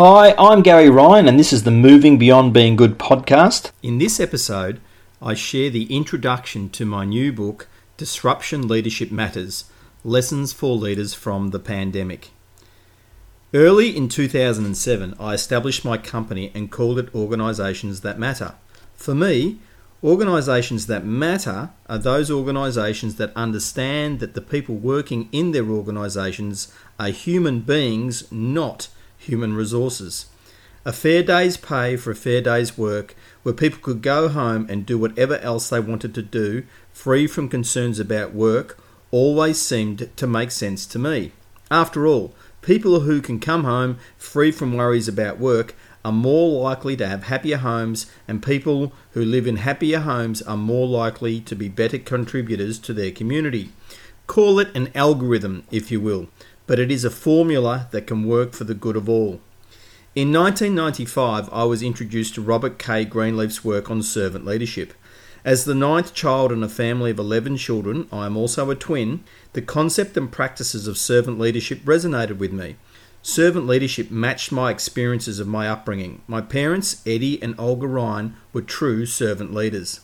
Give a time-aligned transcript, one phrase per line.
[0.00, 3.72] Hi, I'm Gary Ryan, and this is the Moving Beyond Being Good podcast.
[3.82, 4.80] In this episode,
[5.20, 9.64] I share the introduction to my new book, Disruption Leadership Matters
[10.04, 12.30] Lessons for Leaders from the Pandemic.
[13.52, 18.54] Early in 2007, I established my company and called it Organisations That Matter.
[18.94, 19.58] For me,
[20.04, 26.72] Organisations that matter are those organisations that understand that the people working in their organisations
[27.00, 28.86] are human beings, not
[29.18, 30.26] human resources.
[30.84, 34.86] A fair day's pay for a fair day's work, where people could go home and
[34.86, 38.78] do whatever else they wanted to do, free from concerns about work,
[39.10, 41.32] always seemed to make sense to me.
[41.70, 46.96] After all, people who can come home free from worries about work are more likely
[46.96, 51.54] to have happier homes, and people who live in happier homes are more likely to
[51.54, 53.70] be better contributors to their community.
[54.26, 56.28] Call it an algorithm, if you will,
[56.68, 59.40] but it is a formula that can work for the good of all.
[60.14, 63.04] In 1995, I was introduced to Robert K.
[63.04, 64.92] Greenleaf's work on servant leadership.
[65.44, 69.24] As the ninth child in a family of 11 children, I am also a twin,
[69.54, 72.76] the concept and practices of servant leadership resonated with me.
[73.22, 76.20] Servant leadership matched my experiences of my upbringing.
[76.26, 80.00] My parents, Eddie and Olga Ryan, were true servant leaders.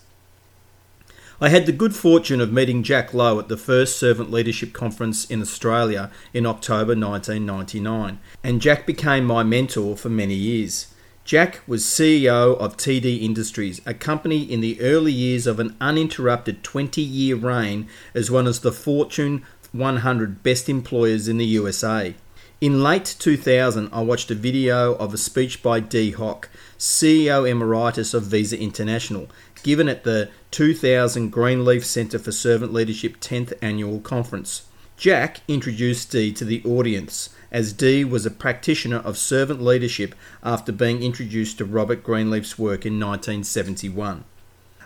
[1.40, 5.24] I had the good fortune of meeting Jack Lowe at the first Servant Leadership Conference
[5.24, 10.94] in Australia in October 1999, and Jack became my mentor for many years.
[11.24, 16.62] Jack was CEO of TD Industries, a company in the early years of an uninterrupted
[16.62, 22.14] 20 year reign as one of the Fortune 100 best employers in the USA.
[22.60, 28.14] In late 2000, I watched a video of a speech by Dee Hock, CEO Emeritus
[28.14, 29.28] of Visa International,
[29.64, 34.66] given at the 2000 Greenleaf Centre for Servant Leadership 10th Annual Conference.
[34.96, 40.14] Jack introduced Dee to the audience, as Dee was a practitioner of servant leadership
[40.44, 44.24] after being introduced to Robert Greenleaf's work in 1971.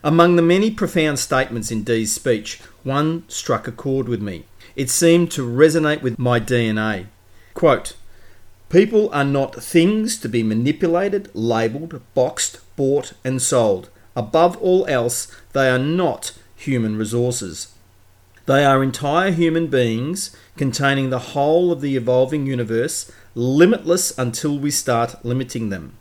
[0.02, 4.44] Among the many profound statements in Dee's speech, one struck a chord with me.
[4.76, 7.06] It seemed to resonate with my DNA.
[7.52, 7.96] Quote,
[8.68, 13.90] People are not things to be manipulated, labelled, boxed, bought, and sold.
[14.18, 17.72] Above all else, they are not human resources.
[18.46, 24.72] They are entire human beings containing the whole of the evolving universe, limitless until we
[24.72, 25.96] start limiting them.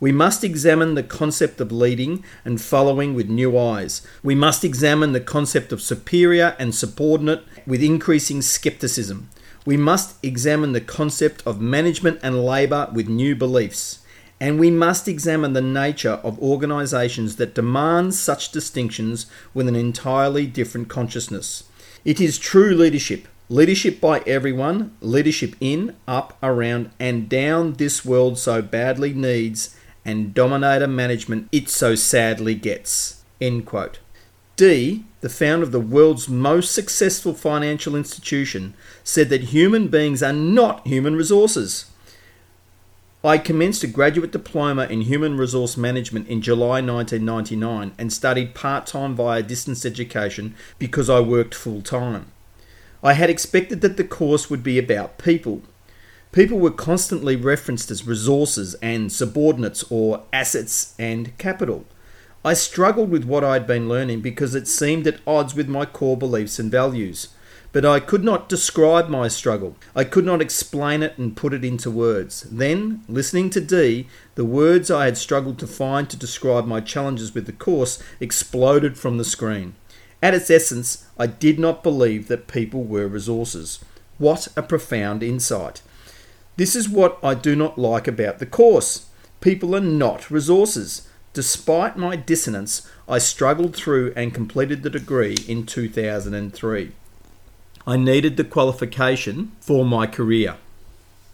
[0.00, 4.00] We must examine the concept of leading and following with new eyes.
[4.22, 9.28] We must examine the concept of superior and subordinate with increasing skepticism
[9.68, 13.98] we must examine the concept of management and labour with new beliefs.
[14.40, 20.46] And we must examine the nature of organisations that demand such distinctions with an entirely
[20.46, 21.64] different consciousness.
[22.04, 28.38] It is true leadership, leadership by everyone, leadership in, up, around, and down this world
[28.38, 33.24] so badly needs, and dominator management it so sadly gets.
[33.40, 33.98] End quote.
[34.56, 40.32] Dee, the founder of the world's most successful financial institution, said that human beings are
[40.32, 41.87] not human resources.
[43.24, 48.86] I commenced a graduate diploma in human resource management in July 1999 and studied part
[48.86, 52.30] time via distance education because I worked full time.
[53.02, 55.62] I had expected that the course would be about people.
[56.30, 61.86] People were constantly referenced as resources and subordinates or assets and capital.
[62.44, 65.86] I struggled with what I had been learning because it seemed at odds with my
[65.86, 67.30] core beliefs and values.
[67.70, 69.76] But I could not describe my struggle.
[69.94, 72.46] I could not explain it and put it into words.
[72.50, 77.34] Then, listening to Dee, the words I had struggled to find to describe my challenges
[77.34, 79.74] with the course exploded from the screen.
[80.22, 83.84] At its essence, I did not believe that people were resources.
[84.16, 85.82] What a profound insight.
[86.56, 89.06] This is what I do not like about the course.
[89.40, 91.08] People are not resources.
[91.34, 96.92] Despite my dissonance, I struggled through and completed the degree in 2003.
[97.86, 100.56] I needed the qualification for my career.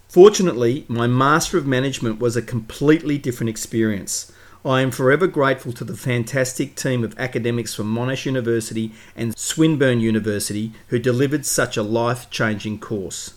[0.09, 4.31] Fortunately, my Master of Management was a completely different experience.
[4.65, 10.01] I am forever grateful to the fantastic team of academics from Monash University and Swinburne
[10.01, 13.35] University who delivered such a life changing course.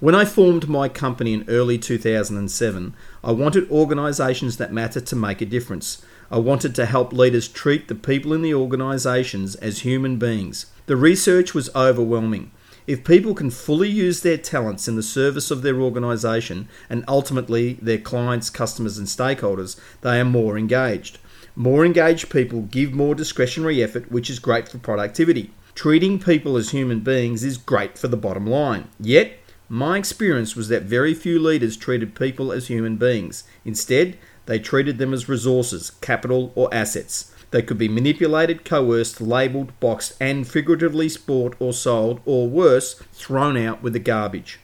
[0.00, 5.40] When I formed my company in early 2007, I wanted organisations that matter to make
[5.40, 6.02] a difference.
[6.30, 10.66] I wanted to help leaders treat the people in the organisations as human beings.
[10.86, 12.50] The research was overwhelming.
[12.86, 17.74] If people can fully use their talents in the service of their organisation and ultimately
[17.74, 21.18] their clients, customers, and stakeholders, they are more engaged.
[21.54, 25.52] More engaged people give more discretionary effort, which is great for productivity.
[25.76, 28.88] Treating people as human beings is great for the bottom line.
[28.98, 29.38] Yet,
[29.68, 33.44] my experience was that very few leaders treated people as human beings.
[33.64, 37.31] Instead, they treated them as resources, capital, or assets.
[37.52, 43.56] They could be manipulated, coerced, labelled, boxed, and figuratively bought or sold, or worse, thrown
[43.56, 44.58] out with the garbage.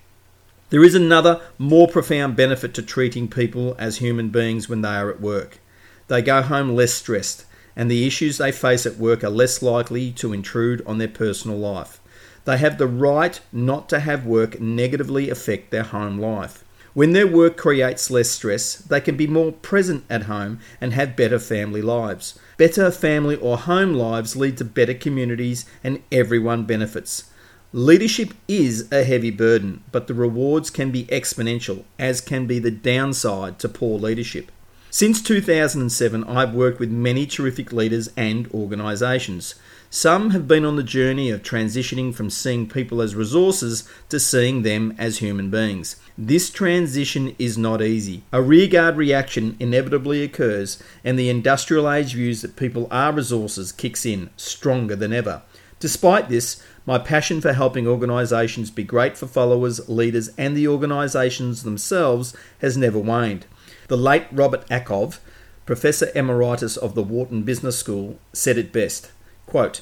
[0.70, 5.10] There is another, more profound benefit to treating people as human beings when they are
[5.10, 5.58] at work.
[6.08, 7.44] They go home less stressed,
[7.76, 11.58] and the issues they face at work are less likely to intrude on their personal
[11.58, 12.00] life.
[12.46, 16.64] They have the right not to have work negatively affect their home life.
[16.94, 21.16] When their work creates less stress, they can be more present at home and have
[21.16, 22.38] better family lives.
[22.58, 27.30] Better family or home lives lead to better communities and everyone benefits.
[27.72, 32.72] Leadership is a heavy burden, but the rewards can be exponential, as can be the
[32.72, 34.50] downside to poor leadership.
[34.90, 39.54] Since 2007, I've worked with many terrific leaders and organisations.
[39.90, 44.60] Some have been on the journey of transitioning from seeing people as resources to seeing
[44.60, 45.96] them as human beings.
[46.18, 48.22] This transition is not easy.
[48.30, 54.04] A rearguard reaction inevitably occurs, and the industrial age views that people are resources kicks
[54.04, 55.40] in stronger than ever.
[55.80, 61.62] Despite this, my passion for helping organisations be great for followers, leaders, and the organisations
[61.62, 63.46] themselves has never waned.
[63.86, 65.18] The late Robert Ackoff,
[65.64, 69.12] Professor Emeritus of the Wharton Business School, said it best.
[69.48, 69.80] Quote,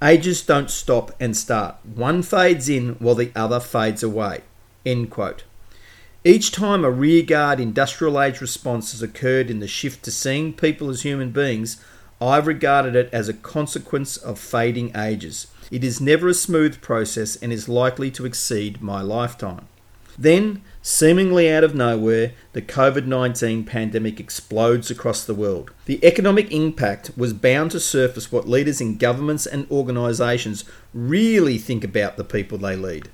[0.00, 1.76] Ages don't stop and start.
[1.82, 4.42] One fades in while the other fades away.
[4.86, 5.42] End quote.
[6.22, 10.90] Each time a rearguard industrial age response has occurred in the shift to seeing people
[10.90, 11.82] as human beings,
[12.20, 15.48] I've regarded it as a consequence of fading ages.
[15.72, 19.66] It is never a smooth process and is likely to exceed my lifetime.
[20.16, 25.72] Then, seemingly out of nowhere, the COVID 19 pandemic explodes across the world.
[25.86, 31.84] The economic impact was bound to surface what leaders in governments and organisations really think
[31.84, 33.08] about the people they lead.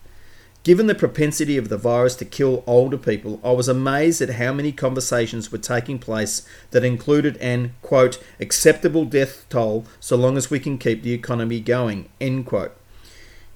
[0.65, 4.53] Given the propensity of the virus to kill older people, I was amazed at how
[4.53, 10.51] many conversations were taking place that included an, quote, acceptable death toll so long as
[10.51, 12.77] we can keep the economy going, end quote.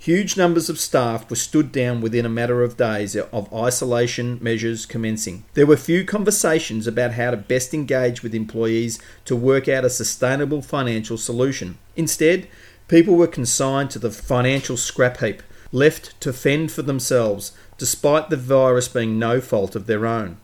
[0.05, 4.85] Huge numbers of staff were stood down within a matter of days of isolation measures
[4.85, 5.47] commencing.
[5.55, 9.89] There were few conversations about how to best engage with employees to work out a
[9.89, 11.79] sustainable financial solution.
[11.97, 12.49] Instead,
[12.87, 15.43] people were consigned to the financial scrap heap,
[15.73, 20.37] left to fend for themselves, despite the virus being no fault of their own.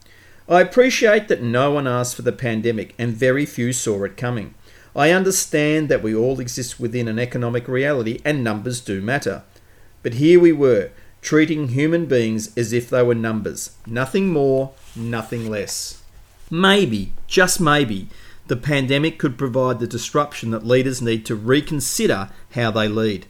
[0.49, 4.55] I appreciate that no one asked for the pandemic and very few saw it coming.
[4.97, 9.43] I understand that we all exist within an economic reality and numbers do matter.
[10.03, 10.91] But here we were,
[11.23, 13.77] treating human beings as if they were numbers.
[13.87, 16.03] Nothing more, nothing less.
[16.51, 18.09] Maybe, just maybe,
[18.47, 23.27] the pandemic could provide the disruption that leaders need to reconsider how they lead.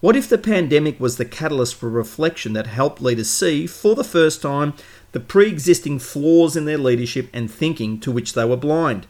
[0.00, 4.04] What if the pandemic was the catalyst for reflection that helped leaders see, for the
[4.04, 4.74] first time,
[5.12, 9.06] the pre existing flaws in their leadership and thinking to which they were blind?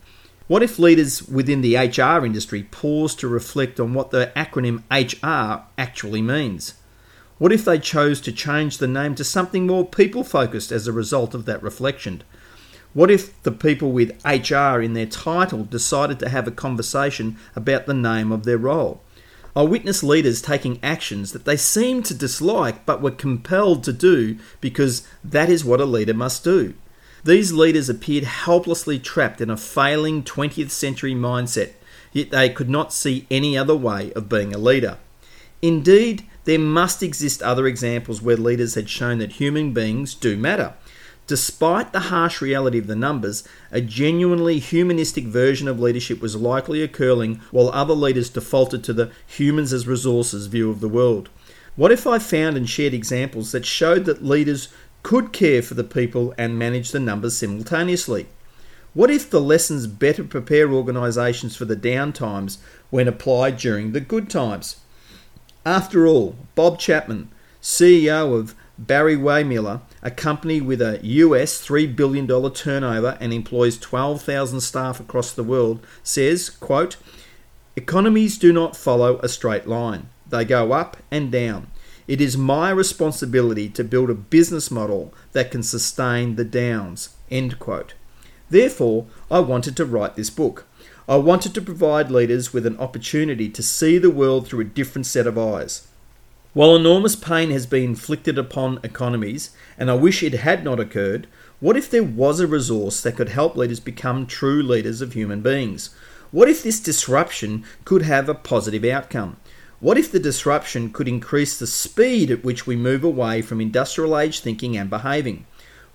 [0.46, 5.64] What if leaders within the HR industry paused to reflect on what the acronym HR
[5.76, 6.74] actually means?
[7.38, 10.92] What if they chose to change the name to something more people focused as a
[10.92, 12.24] result of that reflection?
[12.94, 17.86] What if the people with HR in their title decided to have a conversation about
[17.86, 19.02] the name of their role?
[19.54, 24.38] I witnessed leaders taking actions that they seemed to dislike but were compelled to do
[24.60, 26.74] because that is what a leader must do.
[27.24, 31.72] These leaders appeared helplessly trapped in a failing 20th century mindset,
[32.12, 34.98] yet they could not see any other way of being a leader.
[35.60, 40.72] Indeed, there must exist other examples where leaders had shown that human beings do matter.
[41.26, 46.82] Despite the harsh reality of the numbers, a genuinely humanistic version of leadership was likely
[46.82, 51.28] occurring while other leaders defaulted to the humans as resources view of the world.
[51.76, 54.70] What if I found and shared examples that showed that leaders
[55.02, 58.26] could care for the people and manage the numbers simultaneously?
[58.94, 62.56] What if the lessons better prepare organisations for the down times
[62.88, 64.76] when applied during the good times?
[65.68, 67.28] After all, Bob Chapman,
[67.60, 74.98] CEO of Barry-Wehmiller, a company with a US $3 billion turnover and employs 12,000 staff
[74.98, 76.96] across the world, says, quote,
[77.76, 80.08] Economies do not follow a straight line.
[80.26, 81.66] They go up and down.
[82.06, 87.10] It is my responsibility to build a business model that can sustain the downs.
[87.30, 87.92] End quote.
[88.48, 90.64] Therefore, I wanted to write this book.
[91.08, 95.06] I wanted to provide leaders with an opportunity to see the world through a different
[95.06, 95.88] set of eyes.
[96.52, 101.26] While enormous pain has been inflicted upon economies, and I wish it had not occurred,
[101.60, 105.40] what if there was a resource that could help leaders become true leaders of human
[105.40, 105.94] beings?
[106.30, 109.38] What if this disruption could have a positive outcome?
[109.80, 114.18] What if the disruption could increase the speed at which we move away from industrial
[114.18, 115.46] age thinking and behaving?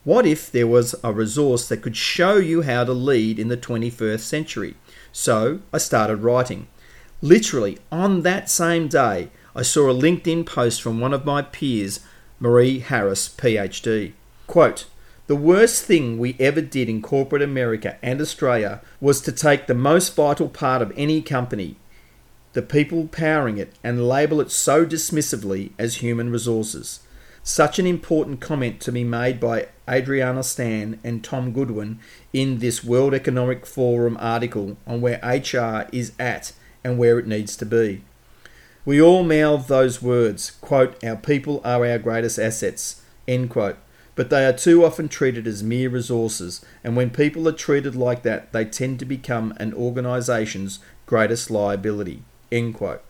[0.06, 3.56] What if there was a resource that could show you how to lead in the
[3.56, 4.76] 21st century?
[5.14, 6.68] So I started writing.
[7.22, 12.02] Literally, on that same day, I saw a LinkedIn post from one of my peers,
[12.40, 14.14] Marie Harris, PhD.
[14.48, 14.88] Quote,
[15.28, 19.74] the worst thing we ever did in corporate America and Australia was to take the
[19.74, 21.78] most vital part of any company,
[22.52, 27.00] the people powering it and label it so dismissively as human resources.
[27.46, 32.00] Such an important comment to be made by Adriana Stan and Tom Goodwin
[32.32, 36.54] in this World Economic Forum article on where HR is at
[36.86, 38.02] and where it needs to be.
[38.86, 43.78] We all mouth those words, quote, our people are our greatest assets, end quote,
[44.16, 48.24] but they are too often treated as mere resources, and when people are treated like
[48.24, 52.24] that, they tend to become an organisation's greatest liability.
[52.54, 53.04] End quote.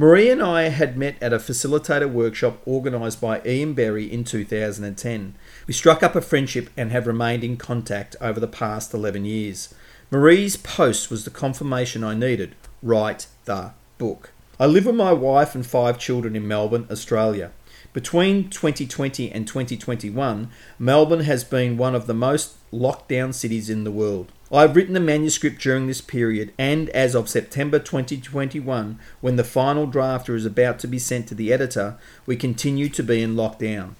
[0.00, 5.34] Marie and I had met at a facilitator workshop organised by Ian Berry in 2010.
[5.66, 9.74] We struck up a friendship and have remained in contact over the past 11 years.
[10.08, 14.30] Marie's post was the confirmation I needed write the book.
[14.60, 17.50] I live with my wife and five children in Melbourne, Australia.
[17.92, 23.84] Between 2020 and 2021, Melbourne has been one of the most locked down cities in
[23.84, 24.30] the world.
[24.52, 29.86] I've written the manuscript during this period, and as of September 2021, when the final
[29.86, 33.94] drafter is about to be sent to the editor, we continue to be in lockdown.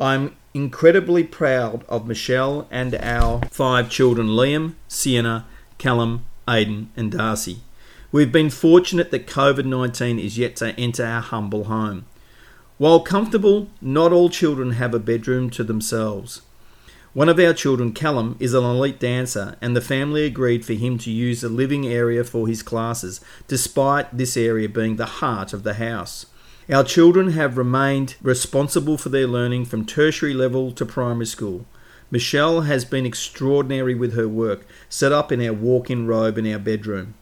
[0.00, 5.46] I'm incredibly proud of Michelle and our five children Liam, Sienna,
[5.78, 7.60] Callum, Aidan, and Darcy.
[8.10, 12.06] We've been fortunate that COVID 19 is yet to enter our humble home.
[12.76, 16.42] While comfortable, not all children have a bedroom to themselves.
[17.12, 20.98] One of our children, Callum, is an elite dancer, and the family agreed for him
[20.98, 25.62] to use the living area for his classes, despite this area being the heart of
[25.62, 26.26] the house.
[26.68, 31.66] Our children have remained responsible for their learning from tertiary level to primary school.
[32.10, 36.52] Michelle has been extraordinary with her work, set up in our walk in robe in
[36.52, 37.14] our bedroom.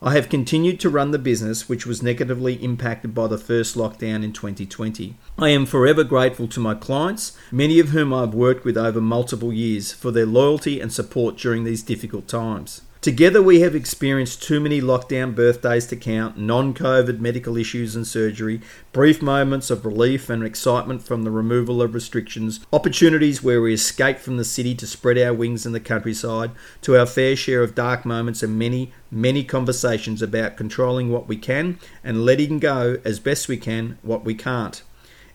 [0.00, 4.22] I have continued to run the business, which was negatively impacted by the first lockdown
[4.22, 5.16] in 2020.
[5.36, 9.52] I am forever grateful to my clients, many of whom I've worked with over multiple
[9.52, 12.82] years, for their loyalty and support during these difficult times.
[13.00, 18.04] Together, we have experienced too many lockdown birthdays to count, non COVID medical issues and
[18.04, 18.60] surgery,
[18.92, 24.18] brief moments of relief and excitement from the removal of restrictions, opportunities where we escape
[24.18, 26.50] from the city to spread our wings in the countryside,
[26.82, 31.36] to our fair share of dark moments and many, many conversations about controlling what we
[31.36, 34.82] can and letting go as best we can what we can't.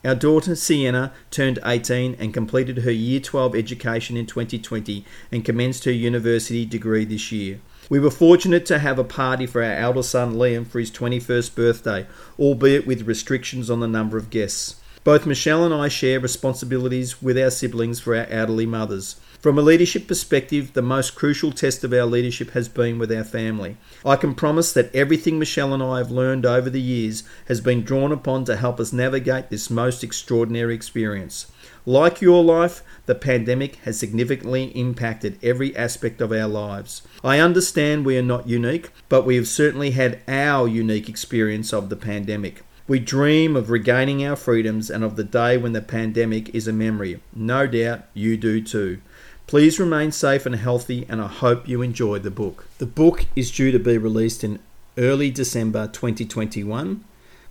[0.05, 5.85] Our daughter Sienna turned 18 and completed her Year 12 education in 2020 and commenced
[5.85, 7.61] her university degree this year.
[7.89, 11.55] We were fortunate to have a party for our elder son Liam for his 21st
[11.55, 12.07] birthday,
[12.37, 14.75] albeit with restrictions on the number of guests.
[15.05, 19.17] Both Michelle and I share responsibilities with our siblings for our elderly mothers.
[19.43, 23.25] From a leadership perspective, the most crucial test of our leadership has been with our
[23.25, 23.75] family.
[24.05, 27.83] I can promise that everything Michelle and I have learned over the years has been
[27.83, 31.51] drawn upon to help us navigate this most extraordinary experience.
[31.85, 37.01] Like your life, the pandemic has significantly impacted every aspect of our lives.
[37.21, 41.89] I understand we are not unique, but we have certainly had our unique experience of
[41.89, 42.63] the pandemic.
[42.85, 46.73] We dream of regaining our freedoms and of the day when the pandemic is a
[46.73, 47.21] memory.
[47.33, 48.99] No doubt you do too.
[49.47, 52.67] Please remain safe and healthy, and I hope you enjoy the book.
[52.77, 54.59] The book is due to be released in
[54.97, 57.03] early December 2021.